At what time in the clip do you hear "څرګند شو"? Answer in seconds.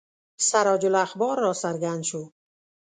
1.61-2.21